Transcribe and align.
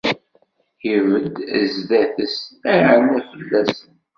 Ibedd 0.93 1.37
sdat-s, 1.73 2.37
iɛenna 2.73 3.19
fell-asen. 3.29 3.93